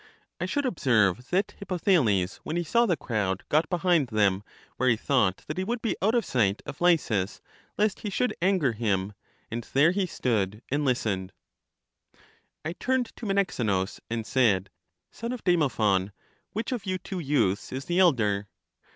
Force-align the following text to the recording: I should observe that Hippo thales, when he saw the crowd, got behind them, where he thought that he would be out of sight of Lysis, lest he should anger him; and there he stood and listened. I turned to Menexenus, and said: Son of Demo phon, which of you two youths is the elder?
I 0.39 0.47
should 0.47 0.65
observe 0.65 1.29
that 1.29 1.53
Hippo 1.59 1.77
thales, 1.77 2.37
when 2.37 2.55
he 2.55 2.63
saw 2.63 2.87
the 2.87 2.97
crowd, 2.97 3.43
got 3.49 3.69
behind 3.69 4.07
them, 4.07 4.41
where 4.77 4.89
he 4.89 4.95
thought 4.95 5.43
that 5.45 5.59
he 5.59 5.63
would 5.63 5.79
be 5.79 5.95
out 6.01 6.15
of 6.15 6.25
sight 6.25 6.63
of 6.65 6.81
Lysis, 6.81 7.39
lest 7.77 7.99
he 7.99 8.09
should 8.09 8.35
anger 8.41 8.71
him; 8.71 9.13
and 9.51 9.63
there 9.73 9.91
he 9.91 10.07
stood 10.07 10.63
and 10.69 10.83
listened. 10.83 11.33
I 12.65 12.73
turned 12.73 13.15
to 13.15 13.27
Menexenus, 13.27 13.99
and 14.09 14.25
said: 14.25 14.71
Son 15.11 15.31
of 15.31 15.43
Demo 15.43 15.69
phon, 15.69 16.13
which 16.51 16.71
of 16.71 16.87
you 16.87 16.97
two 16.97 17.19
youths 17.19 17.71
is 17.71 17.85
the 17.85 17.99
elder? 17.99 18.47